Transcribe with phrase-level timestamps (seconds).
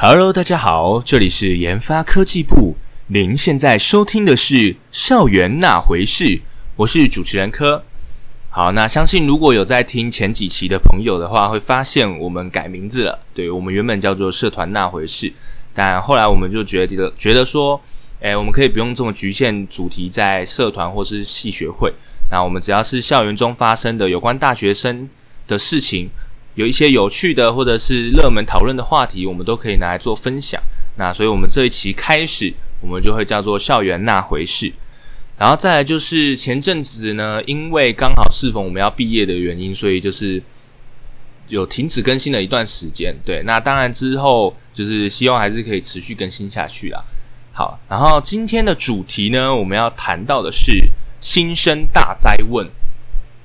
[0.00, 2.76] Hello，大家好，这里是研发科技部。
[3.08, 4.54] 您现在收听的是
[4.92, 6.24] 《校园那回事》，
[6.76, 7.82] 我是主持人科。
[8.48, 13.18] 好，那相信如果有在听前几期的朋友的话，会发现我们改名字了。
[13.34, 15.32] 对我们原本叫做“社团那回事”，
[15.74, 17.82] 但后来我们就觉得觉得说，
[18.20, 21.92] 诶，我们可以不用这么局限主题在社团或是系学会。
[22.30, 25.10] 那我们只要是校园中发生的有关大学生
[25.48, 26.08] 的事情。
[26.58, 30.60] 有一些有趣的或者是热门讨论的话题，我们都可以拿来做分享。
[30.96, 34.72] 那所以，我们这一期开始，我们就会叫做“校园那回事”。
[35.38, 40.42] 然后再来就是前阵子呢，因为刚好适逢我们要毕业的原因，所以就是
[41.46, 43.14] 有停止更新了一段时间。
[43.24, 47.04] 对，那当然之后就是希望还是可以持续更新下去啦。
[47.52, 52.68] 好，然后今天的主题呢，我们要谈到的是新生大灾问。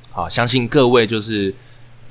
[0.10, 1.54] 好，相信各位就是。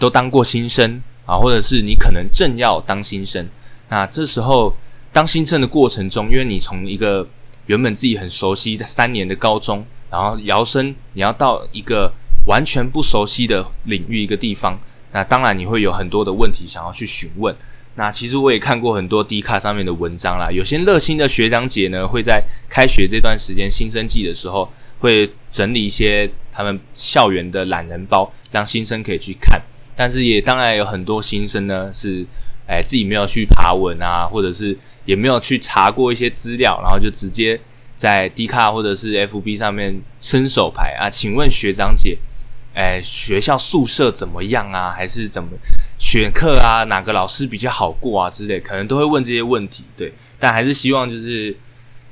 [0.02, 3.48] 都当过新生啊，或者是你可能正要当新生，
[3.88, 4.74] 那这时候
[5.12, 7.24] 当新生的过程中，因为你从一个
[7.66, 12.12] 原本自己很熟悉的三年的高中，然后摇身你要到一个
[12.48, 14.76] 完全不熟悉的领域一个地方，
[15.12, 17.54] 那当然你会有很多的问题想要去询问。
[17.94, 29.62] 那其实我也看过很多 D 卡上面的文章啦，有些热心的学长姐呢会在开学这段时间新生季的时候，会整理一些他们校园的懒人包，让新生可以去看。
[29.94, 32.24] 但是也当然有很多新生呢，是
[32.66, 37.60] 哎自己没有去爬文啊，或者是也没有去查过一些资料，然后就直接
[37.94, 42.16] 在 D 卡或者是 FB 上面伸手牌啊，请问学长姐，
[42.74, 44.92] 哎学校宿舍怎么样啊？
[44.96, 45.50] 还是怎么
[45.98, 46.84] 选课啊？
[46.84, 48.30] 哪个老师比较好过啊？
[48.30, 49.84] 之类，可能都会问这些问题。
[49.94, 51.54] 对，但还是希望就是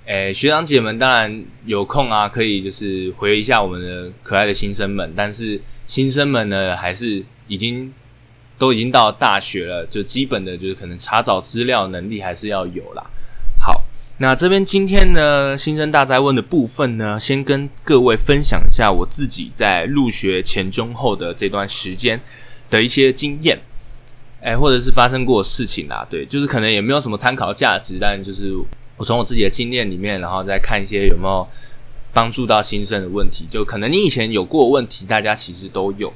[0.06, 5.12] 哎学长姐们当然有空啊，可以就是回一下我们的可爱的新生们。
[5.16, 7.24] 但是新生们呢，还是。
[7.50, 7.92] 已经
[8.56, 13.04] 都已经到大学了，就基本的就是可能查找资料能力还是要有啦。
[13.58, 13.82] 好，
[14.18, 22.20] 那这边今天呢，新生大灾问的部分呢，先跟各位分享一下我自己在入学前、中、后的这段时间
[22.70, 23.58] 的一些经验，
[24.40, 26.06] 哎，或者是发生过事情啦。
[26.08, 28.54] 对，就是可能也没有什么参考价值，但就是
[28.96, 31.44] 我从我自己的经验里面，然后再看一些有没有
[32.12, 33.48] 帮助到新生的问题。
[33.50, 36.12] 就可能你以前有过问题，大家其实都有。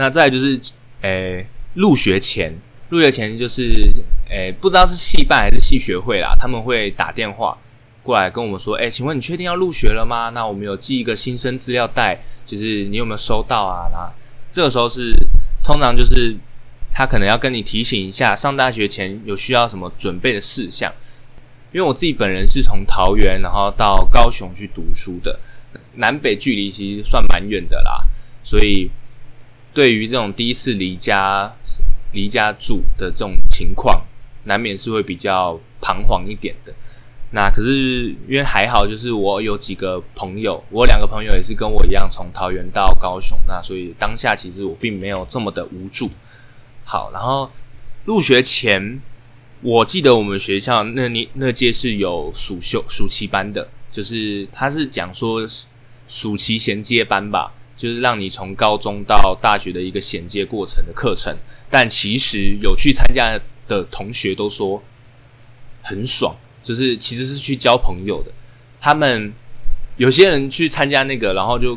[0.00, 0.58] 那再就是，
[1.02, 2.50] 诶，入学前，
[2.88, 3.86] 入学前就是，
[4.30, 7.58] 诶，不知道是系办还是系学会啦，他们会打电话
[8.02, 10.30] 过来跟我们说，诶，请问你确定要入学了吗？
[10.30, 13.90] 那我们有寄一个新生资料袋，就是你有没有收到啊？
[13.92, 14.10] 那
[14.50, 15.14] 这个时候是
[15.62, 16.34] 通常就是
[16.90, 20.90] 他可能要跟你提醒一下，上大学前有需要什么准备的事项。
[21.72, 25.38] 因为我自己本人是从桃园然后到高雄去读书的，
[25.96, 28.02] 南北距离其实算蛮远的啦，
[28.42, 28.90] 所以。
[29.72, 31.52] 对于这种第一次离家
[32.12, 34.04] 离家住的这种情况，
[34.44, 36.72] 难免是会比较彷徨一点的。
[37.32, 46.10] 那可是因为还好，就是我有几个朋友，我两个朋友也是跟我一样从桃园到高雄，那所以当下其实我并没有这么的无助。
[46.84, 47.48] 好，然后
[48.04, 49.00] 入学前，
[49.60, 55.46] 我记得我们学校那那那届是有暑修暑期班的，就是他是讲说
[56.08, 57.52] 暑期衔接班吧。
[57.80, 61.34] 就是让你从高中到大学的一个衔接过程的课程，
[61.70, 64.82] 但其实有去参加的同学都说
[65.80, 68.30] 很爽，就是其实是去交朋友的。
[68.78, 69.32] 他们
[69.96, 71.74] 有些人去参加那个，然后就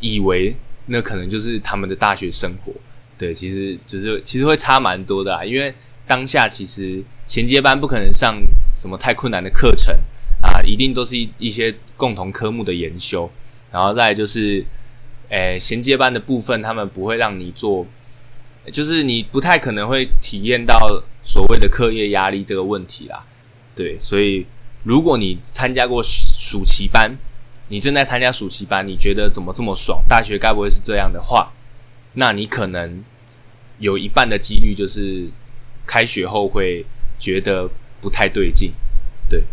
[0.00, 2.72] 以为那可能就是他们的大学生活。
[3.18, 5.74] 对，其实就是其实会差蛮多的啊，因为
[6.06, 8.40] 当下其实衔接班不可能上
[8.74, 9.94] 什么太困难的课程
[10.40, 13.30] 啊，一定都是一一些共同科目的研修，
[13.70, 14.64] 然后再就是。
[15.32, 17.86] 诶，衔接班的部分，他们不会让你做，
[18.70, 23.24] 就是你不太可能会体验到所谓的课业压力这个问题啦。
[23.74, 24.46] 对，所以
[24.84, 27.16] 如果你参加过暑期班，
[27.68, 30.04] 你正在参加暑期班，你觉得怎么这么爽？
[30.06, 31.50] 大学该不会是这样的话，
[32.12, 33.02] 那你可能
[33.78, 35.30] 有一半的几率就是
[35.86, 36.84] 开学后会
[37.18, 37.70] 觉得
[38.02, 38.74] 不太对劲。
[39.30, 39.46] 对，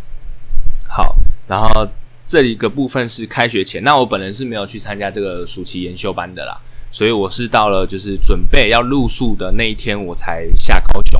[0.90, 1.16] 好，
[1.48, 1.88] 然后。
[2.30, 6.56] 这一个部分是开学前，那我本人是没有去参加这个暑期研修班的啦，
[6.92, 11.20] 所以我是到了就是准备要入宿的那一天我才下高雄。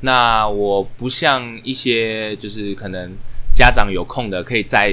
[0.00, 3.12] 那我不像一些就是可能
[3.54, 4.92] 家长有空的可以在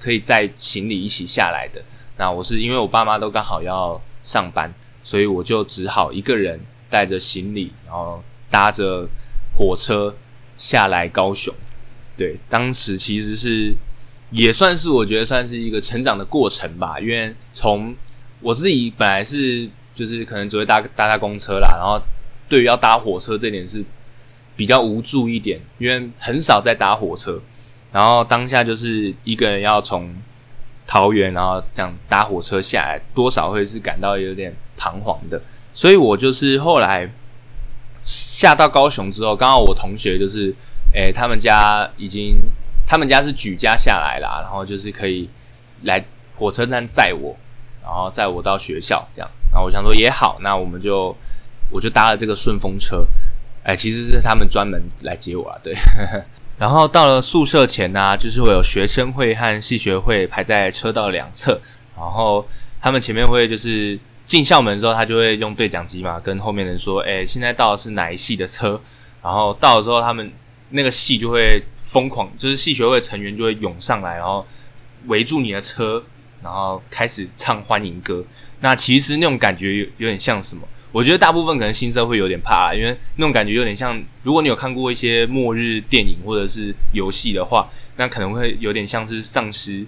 [0.00, 1.82] 可以在行李一起下来的，
[2.16, 4.72] 那我是因为我爸妈都刚好要上班，
[5.04, 6.58] 所以我就只好一个人
[6.88, 9.06] 带着行李，然后搭着
[9.54, 10.16] 火车
[10.56, 11.54] 下来高雄。
[12.16, 13.74] 对，当时其实是。
[14.32, 17.94] 也算是我觉得算是一个成长的过程吧，因为从
[18.40, 22.00] 我自己本来是就是可能只会搭搭搭公车啦，然后
[22.48, 23.84] 对于要搭火车这点是
[24.56, 27.40] 比较无助一点，因为很少在搭火车，
[27.92, 30.14] 然后当下就是一个人要从
[30.86, 35.40] 桃园，然后这样搭火车下来，多少会是感到有点彷徨的。
[35.74, 37.10] 所以我就是后来
[38.02, 40.54] 下到高雄之后，刚好我同学就是，
[40.94, 42.36] 诶，他们家已经，
[42.86, 45.28] 他们家是举家下来啦，然后就是可以
[45.82, 46.04] 来
[46.36, 47.36] 火车站载我，
[47.82, 49.30] 然后载我到学校这样。
[49.50, 51.14] 然后我想说也好，那我们就
[51.70, 53.06] 我就搭了这个顺风车。
[53.64, 55.72] 哎，其实是他们专门来接我啊，对。
[56.58, 61.60] 然后到了宿舍前呢，就是会有学生会和系学会排在车道两侧，
[61.96, 62.46] 然后
[62.80, 68.80] 他们前面会就是进校门之后，他就会用对讲机嘛，跟后面人说：“哎，现在到的是哪一系的车？”
[69.22, 70.32] 然后到了之后，他们
[70.70, 71.62] 那个系就会
[71.92, 74.46] 疯狂，就是戏学会成员就会涌上来，然后
[75.08, 76.02] 围住你的车，
[76.42, 78.24] 然后开始唱欢迎歌。
[78.60, 80.66] 那其实那种感觉有有点像什么？
[80.90, 89.86] 我觉得大部分可能新生会有点怕，因为那种感觉有点像，如果你有看过一些末日电影或者是游戏的话，那可能会有点像是丧尸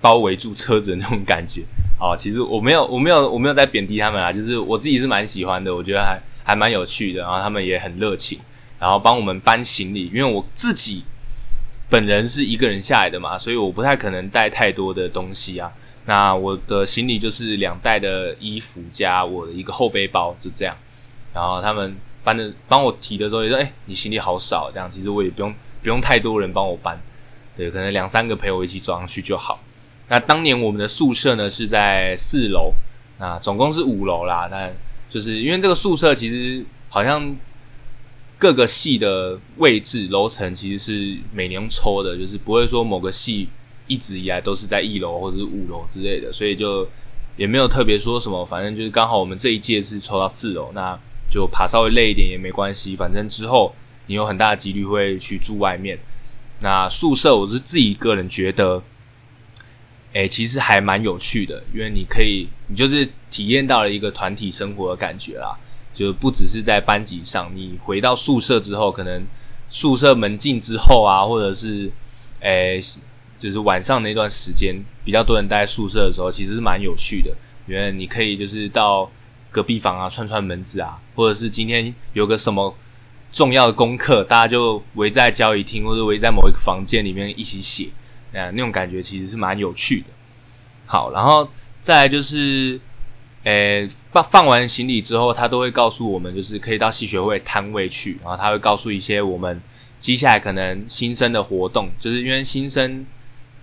[0.00, 1.62] 包围住车子的那种感觉。
[1.98, 8.38] 好，其实我没有，我没有，我没有在贬低他们啊，就是我自己是蛮喜欢的，我觉得还还蛮有趣的，然后他们也很热情，
[8.78, 11.04] 然后帮我们搬行李，因为我自己
[11.90, 15.70] 本人是一个人下来的嘛，所以我不太可能带太多的东西啊。
[16.06, 20.74] 那我的行李就是两袋的衣服加我的一个后背包，就这样。
[21.34, 21.94] 然后他们
[22.24, 26.98] 搬的帮我提的时候也说：“哎，你行李好少。”这样其实我也不用不用太多人帮我搬，
[27.54, 29.60] 对，可能两三个陪我一起走上去就好。
[30.08, 32.72] 那当年我们的宿舍呢是在四楼，
[33.18, 34.48] 那总共是五楼啦。
[34.50, 34.68] 那
[35.08, 37.36] 就是因为这个宿舍其实好像
[38.40, 43.48] 各个系的位置楼层其实是每年抽的，就是不会说某个系。
[43.86, 46.86] 一直以来都是在一楼或者是五楼之类的，所以就
[47.36, 50.96] 也没有特别说什么，反正就是刚好我们这一届是抽到四楼，那
[51.28, 53.74] 就爬稍微累一点也没关系，反正之后
[54.06, 55.98] 你有很大的几率会去住外面。
[56.60, 58.80] 那宿舍我是自己个人觉得，
[60.12, 65.58] 哎，其实还蛮有趣的，因为你可以，你就是体验到了一个团体生活的感觉啦，
[66.00, 69.22] 就不只是在班级上，你回到宿舍之后，可能
[69.68, 71.92] 宿舍门禁之后啊，或者是
[72.40, 72.82] 诶。
[73.40, 77.34] 就是晚上那段时间，比较多人待在宿舍的时候，其实是蛮有趣的。
[77.66, 79.10] 因为你可以就是到
[79.50, 82.76] 隔壁房啊，串串门子啊，或者是今天有个什么
[83.32, 87.88] 重要的功课，大家就围在交易厅或者围在某一个房间里面一起写，
[88.32, 90.08] 那那种感觉其实是蛮有趣的。
[90.84, 91.48] 好，然后
[91.80, 92.78] 再来就是，
[93.44, 99.60] 诶，放放完行李之后，他都会告诉我们，就是可以到戏学会摊位去，然后他会告诉一些我们
[99.98, 103.06] 接下来可能新生的活动，就是因为新生。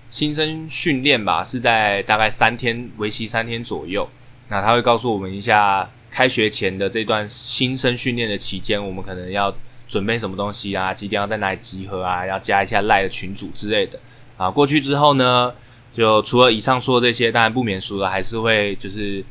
[0.10, 4.08] 新生训练吧，是在大概三天，为期三天左右。
[4.48, 9.54] 那他会告诉我们一下，开学前的这段新生训练的期间，我们可能要
[9.86, 10.94] 准备什么东西啊？
[10.94, 12.26] 几点要在哪里集合啊？
[12.26, 14.00] 要加一下赖的群组之类的
[14.38, 14.50] 啊。
[14.50, 15.54] 过去之后呢，
[15.92, 19.22] 就除了以上说的这些，当然不免俗的，还是会就是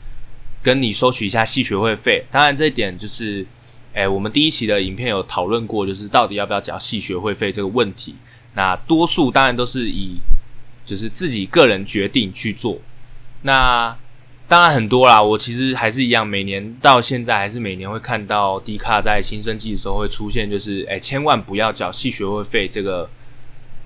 [0.66, 2.24] 跟你收取一下系学会费。
[2.28, 3.46] 当然这一点就是，
[3.92, 8.16] 诶，我们第一期的影片有讨论过，就是到底要不要缴系学会费这个问题。
[8.54, 10.16] 那多数当然都是以
[10.84, 12.80] 就是自己个人决定去做，
[13.42, 13.96] 那
[14.48, 15.22] 当然很多啦。
[15.22, 23.08] 我其实还是一样，每年到现在还是每年会看到低卡在新生季的时候会出现，就是哎，千万不要缴系学会费这个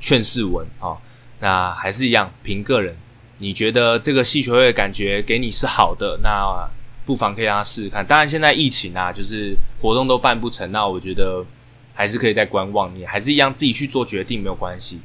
[0.01, 0.97] 劝示文啊。
[1.41, 2.97] 那还是一样，凭个人，
[3.41, 6.71] 你觉得这个系学会的感觉给你是好的，那
[7.05, 8.07] 不妨可以让他试试看。
[8.07, 11.45] 当然现在疫情啊，就是活动都办不成，那我觉得
[11.93, 15.01] 还是可以再观望，你还是一样自己去做决定没有关系，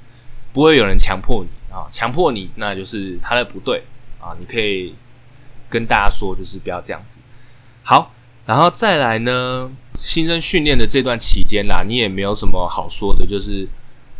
[0.54, 1.50] 不会有人强迫你。
[1.76, 3.84] 啊，强迫你，那就是他的不对
[4.22, 4.32] 啊！
[4.40, 4.96] 你可以
[5.70, 7.20] 跟大家说，就是不要这样子。
[7.84, 8.14] 好，
[8.46, 13.68] 然后再来呢，新生训练的这段期间啦，你也没有什么好说的，就是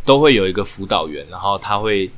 [0.04, 2.10] 都会有一个辅导员，然后他会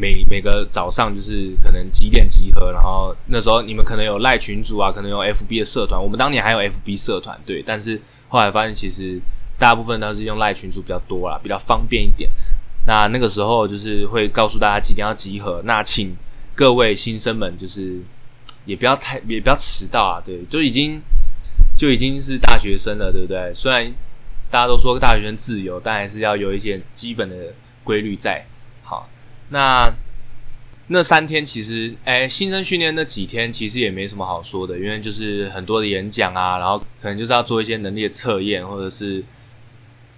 [0.00, 9.20] 每每个早上就是可能几点集合，然后那时候你们可能有赖群组啊，可能有 FB 的社团，我们当年还有 FB 社团，对，但是后来发现其实
[9.58, 12.30] 大部分都是用赖群组比较多啦，比较方便一点。
[12.86, 16.16] 那那个时候就是会告诉大家几点要集合，那请
[16.54, 18.00] 各位新生们就是
[18.66, 21.02] 也不要太也不要迟到啊，对，就已经
[21.76, 23.52] 就已经是大学生了，对不对？
[23.52, 23.92] 虽然
[24.48, 27.34] 大家都说大学生自由，但还是要有一些基本的
[27.82, 28.46] 规律在。
[29.50, 29.92] 那
[30.88, 39.24] 那三天其实，哎，新生训练那几天其实也没什么好说的，因为就是很多的演讲啊，然后可能就是要做一些能力的测验，或者是。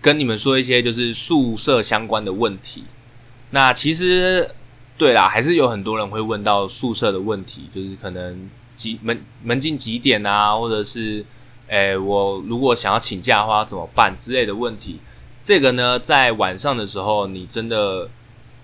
[0.02, 2.84] 跟你们说一些就是宿舍相关的问题。
[3.50, 4.50] 那其实
[4.96, 11.22] 对啦，还是有很多人会问到宿舍的问题，就是可能几门门禁几点啊，或者是
[11.66, 15.00] 诶，我如果想要请假的话怎么办之类的问题。
[15.42, 18.08] 这个呢，在晚上的时候，你真的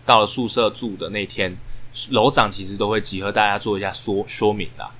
[0.06, 1.54] 到了宿舍住的那天，
[2.10, 4.90] 楼长其实都会集合大家做一下说说明啦。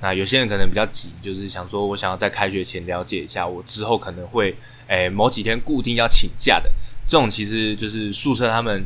[0.00, 4.54] 那有些人可能比较急，就是想说我想要在开学前了解一下，我之后可能会
[4.86, 6.70] 诶某几天固定要请假的。
[7.08, 8.84] 这种其实就是宿舍他们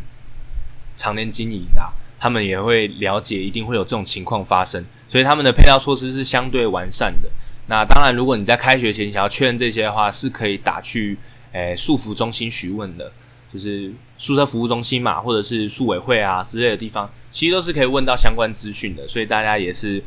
[0.96, 7.28] 常年经营啊，他们也会了解，一定会有这种情况发生，所以他们的配套措施是相对完善的。
[7.68, 11.18] 那当然，如果你在开学前想要确认这些的话，是可以打去。
[11.52, 13.10] 诶，宿服中心询问的，
[13.50, 20.02] 就是宿舍服务中心嘛，或者是宿委会啊之类的地方，其实都是可以问到相关资讯的，所以大家也是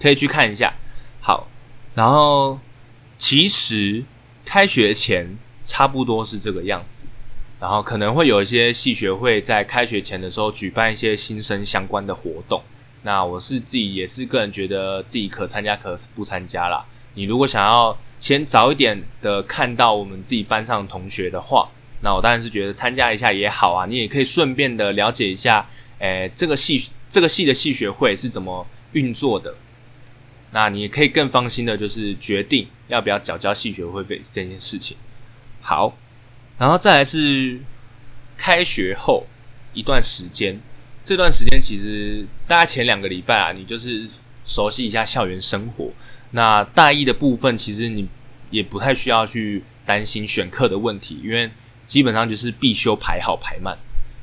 [0.00, 0.74] 可以去看一下。
[1.20, 1.48] 好，
[1.94, 2.58] 然后
[3.16, 4.04] 其实
[4.44, 7.06] 开学前差不多是这个样子，
[7.60, 12.62] 然后可能会有一些系学会在开学前的时候举办一些新生相关的活动。
[13.02, 16.84] 那我是自己也是个人觉得自己可参加可不参加啦。
[17.14, 17.96] 你如果想要。
[18.20, 21.68] 先早一点的看到我们自己班上同学的话，
[22.04, 23.86] 那我当然是觉得参加一下也好啊。
[23.86, 25.66] 你也可以顺便的了解一下，
[25.98, 29.56] 诶，这个系这个系的系学会是怎么运作的。
[30.52, 34.96] 那你也可以更放心的，就是决定要不要缴交系学会费这件事情。
[35.60, 35.96] 好，
[36.58, 37.58] 然后再来是
[38.36, 39.26] 开学后
[39.72, 40.60] 一段时间，
[41.02, 44.08] 这段时间其实大概前两个礼拜啊，你就是
[44.44, 45.90] 熟悉一下校园生活。
[46.30, 48.06] 那大一的部分，其实你
[48.50, 51.50] 也不太需要去担心选课的问题，因为
[51.86, 53.76] 基本上就是必修排好排满。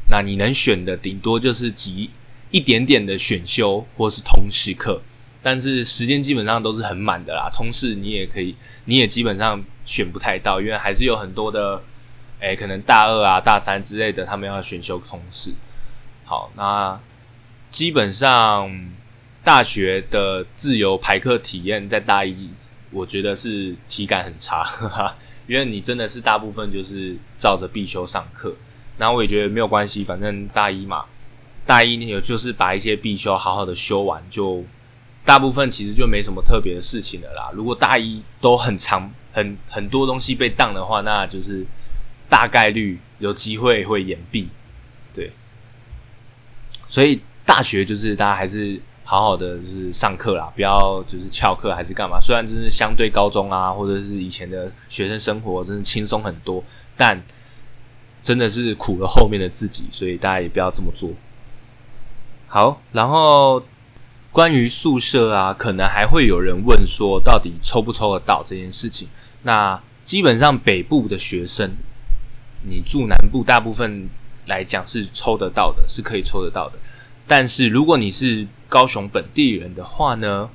[0.09, 2.09] 那你能选的顶多就是几
[2.49, 5.01] 一点点的选修或是通识课，
[5.41, 7.49] 但是时间基本上都是很满的啦。
[7.53, 11.81] 通识你也可以，你也基本上选不太到，因为还是有很多的，
[12.39, 15.53] 诶，可能大二啊、大三之类的，他们要选修通识。
[16.25, 16.99] 好，那
[17.69, 18.91] 基本上。
[19.43, 22.51] 大学的自由排课体验在大一，
[22.91, 24.63] 我觉得是体感很差，
[25.47, 28.55] 因为你真的是大部分就是照着必修上课。
[28.97, 31.05] 那我也觉得没有关系，反正大一嘛，
[31.65, 34.63] 大一有就是把一些必修好好的修完，就
[35.25, 37.51] 大部分其实就没什么特别的事情了啦。
[37.53, 41.65] 如果大一都很长，很很多东西被当的话，那就是
[42.29, 44.47] 大概率有机会会延毕。
[45.13, 45.31] 对，
[46.87, 48.79] 所以大学就是大家还是。
[49.11, 52.17] 好好的就是上课啦，不要就是翘课还是干嘛。
[52.17, 56.63] 虽然真是相对高中啊，或者是以前的学生生活，真的轻松很多，
[56.95, 57.21] 但
[58.23, 61.09] 真的是苦了后面的自己，所以大家也不要这么做。
[62.47, 63.61] 好，然后
[64.31, 69.09] 关于宿舍啊，可能还会有人问说，到底抽不抽得到这件事情？
[69.43, 71.69] 那基本上北部的学生，
[72.63, 74.07] 你住南部，大部分
[74.45, 76.79] 来讲是抽得到的，是可以抽得到的。
[77.27, 80.49] 但是如果你是高雄本地人的话呢，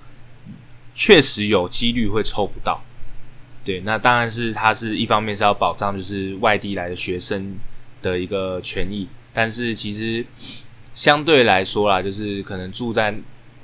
[0.94, 2.82] 确实有几率会抽不到。
[3.62, 7.56] 对，那当然是它是一方面是要保障就是外地来的学生
[8.00, 10.24] 的一个权益，但是其实
[10.94, 13.14] 相对来说啦，就是可能住在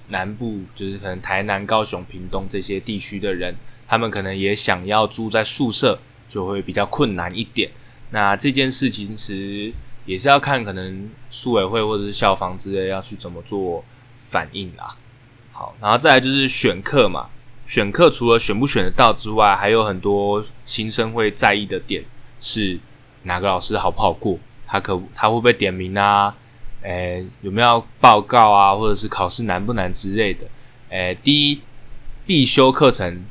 [0.09, 3.55] 南部，就是可能台南、高雄、屏东这些地区的人，
[3.89, 7.71] 他们可能也想要住在宿舍，就会比较困难一点。
[8.11, 9.73] 那这件事情其实
[10.05, 13.83] 也是要看可能宿委会或者是校方之类要去怎么做。
[14.33, 14.97] 反应啦，
[15.53, 17.29] 好，然后再来就是选课嘛。
[17.67, 22.03] 选课除了选不选得到之外，还有很多新生会在意的点
[22.41, 22.79] 是
[23.25, 26.35] 哪个老师好不好过，他可他会不会点名啊？
[26.83, 28.75] 诶，有没有报告啊？
[28.75, 30.47] 或者是考试难不难之类的？
[30.89, 31.61] 诶，第一
[32.27, 33.25] 必修课程，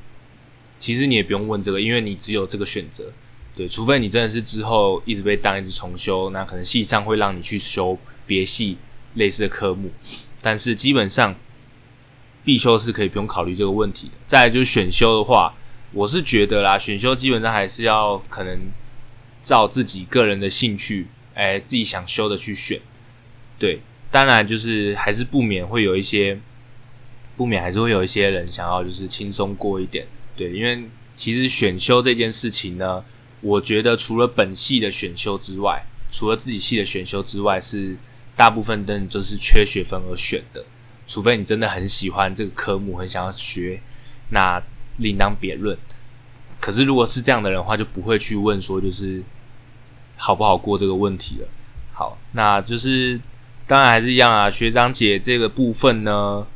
[0.78, 3.12] 其实你也不用问这个，因为你只有这个选择。
[3.54, 8.78] 对，除非你真的是之后一直被当一直重修，那可能系上会让你去修别系
[9.16, 9.92] 类似的科目。
[10.42, 11.36] 但是基本上
[12.44, 14.14] 必修是可以不用考虑这个问题的。
[14.26, 15.54] 再就是选修的话，
[15.92, 18.58] 我是觉得啦，选修基本上还是要可能
[19.42, 22.82] 照自己个人的兴趣，哎，自己想修的去选。
[23.60, 26.40] 对，当然就是还是不免会有一些，
[27.38, 30.08] 不免还是会有一些人想要就是轻松过一点。
[30.36, 33.04] 对，因为其实选修这件事情呢，
[33.42, 37.98] 我觉得除了本系的选修之外，除了自己系的选修之外是。
[38.42, 40.66] 大部分的人就是缺学分而选的，
[41.06, 43.80] 除非你真的很喜欢这个科目，很想要学，
[44.30, 44.60] 那
[44.98, 45.78] 另当别论。
[46.60, 49.22] 可是如果是这样的人话，就不会去问说就是
[50.18, 51.48] 好不好过这个问题了。
[51.94, 53.22] 好，那就是
[53.68, 54.50] 当然还是一样啊。
[54.50, 56.48] 学长姐这个部分呢，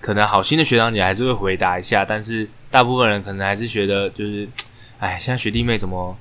[0.00, 4.48] 可能好心的学长姐还是会回答一下，但是大部分人可能还是觉得就是，
[4.98, 6.18] 哎，现在学弟妹怎么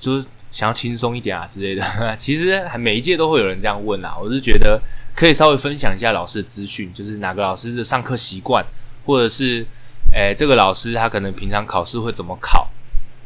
[0.00, 0.26] 就是。
[0.50, 1.82] 想要轻松一点啊之类的，
[2.16, 4.16] 其实每一届都会有人这样问啊。
[4.20, 4.80] 我是觉得
[5.14, 8.64] 可以稍微分享一下老师的资讯，就是哪个老师的上课习惯，
[9.04, 9.66] 或者是
[10.12, 12.70] 诶，这个老师他可能平常考试会怎么考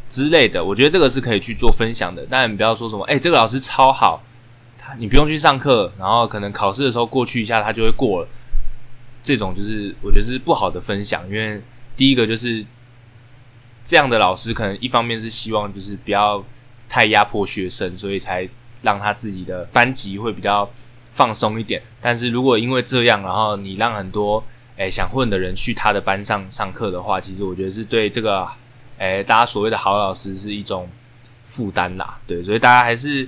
[0.09, 2.27] 之类的，我觉得这个是可以去做分享的。
[2.29, 4.23] 但你不要说什么，诶，这个老师超好，
[4.77, 8.29] 他你不用去上课，然后可能考试的时候过去一下他就会过了。
[9.23, 11.63] 这种就是我觉得是不好的分享，因为
[11.97, 12.67] 第一个就是
[13.85, 16.45] 这样的老师可能一方面是希望就是不要
[16.93, 18.47] 太压迫学生，所以才
[18.83, 20.69] 让他自己的班级会比较
[21.11, 21.81] 放松一点。
[22.03, 24.45] 但是如果因为这样，然后你让很多
[24.77, 28.47] 诶想混的人去他的班上上课的话，其实我觉得是对这个
[28.99, 30.87] 诶大家所谓的好老师是一种
[31.47, 32.21] 负担啦。
[32.27, 33.27] 对，所以大家还是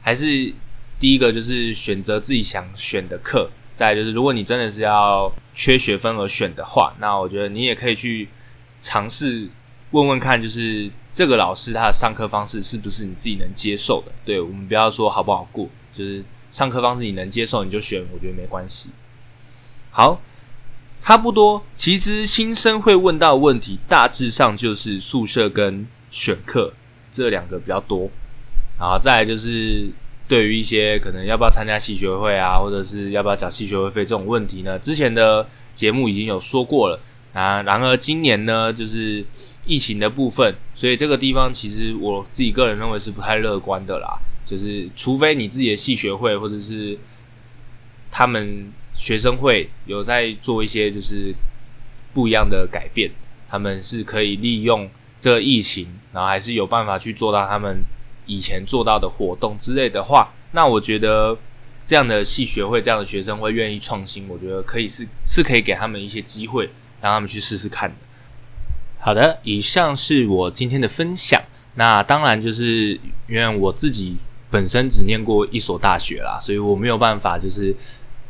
[0.00, 0.54] 还是
[1.00, 3.50] 第一个就是选择自己想选的课。
[3.74, 8.28] 再就是，如果你真的是要缺学分而选的话，那我觉得你也可以去
[8.78, 9.48] 尝试
[9.90, 14.12] 问问看，就是这个老师他的上课方式是不是你自己能接受的？
[14.24, 18.90] 对我们不要说好不好过，就是上课方式你能接受你就选，我觉得没关系。
[19.90, 20.20] 好，
[20.98, 21.62] 差不多。
[21.76, 26.72] 其实新生会问到的问题，大致上就是宿舍跟选课
[27.10, 28.10] 这两个比较多。
[28.78, 29.90] 然后再来就是。
[30.30, 35.44] 对于一些可能要不要参加系学会啊，或者是要不要缴系学会费这种问题呢，之前的
[35.74, 37.00] 节目已经有说过了
[37.32, 37.62] 啊。
[37.62, 39.24] 然而今年呢，就是
[39.66, 44.18] 疫情的部分，所以这个地方其实我自己个人认为是不太乐观的啦。
[44.44, 46.98] 就是除非你自己的系学会或者是
[48.10, 51.34] 他们学生会有在做一些就是
[52.12, 53.10] 不一样的改变，
[53.48, 57.82] 他们是可以利用这个疫情，然后还是有办法去做到他们。
[58.26, 61.36] 以前做到的活动之类的话，那我觉得
[61.84, 66.66] 这样的系学会、这样的学生会愿意创新，我觉得可以是是可以给他们一些机会，
[67.00, 67.96] 让他们去试试看的。
[69.02, 71.42] 好的，以上是我今天的分享。
[71.76, 74.16] 那当然就是因为我自己
[74.50, 77.74] 本身只念过一所大学啦，所以我没有办法就是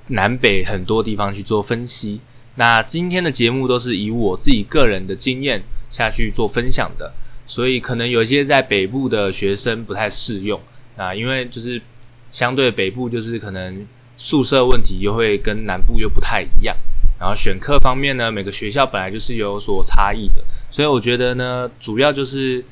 [0.09, 2.21] 南北很多地方去做分析。
[2.55, 7.13] 那今天的节目都是以我自己个人的经验下去做分享的。
[7.47, 10.61] 所以可能有一些在北部的学生不太适用
[10.97, 11.83] 啊，因为就是
[12.31, 13.85] 相对北部就是可能
[14.17, 16.77] 宿舍问题又会跟南部又不太一样，
[17.21, 22.65] 然后选课方面呢，每个学校本来就是有所差异的，所以我觉得呢，主要就是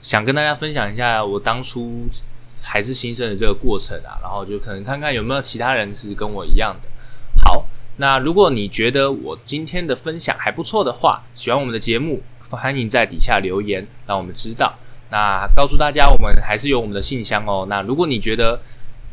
[0.00, 2.06] 想跟大家分享一下我当初
[2.62, 6.88] 还是新生的这个过程啊，然后就可能看看有没有其他人是跟我一样的。
[7.44, 12.22] 好，那如果你觉得我今天的分享还不错的话，喜欢我们的节目。
[12.50, 14.74] 欢迎在底下留言，让我们知道。
[15.10, 17.66] 那告诉大家，我们还是有我们的信箱哦。
[17.68, 18.58] 那如果你觉得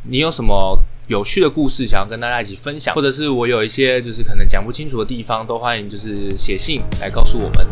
[0.03, 7.67] 你有什么有趣的故事想要跟大家一起分享，或者是我有一些就是可能讲不清楚的地方，都欢迎就是写信来告诉我们。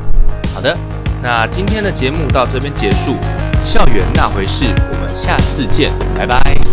[0.53, 0.77] 好的，
[1.21, 3.15] 那今天的节目到这边结束。
[3.63, 6.72] 校园那回事，我们下次见，拜拜。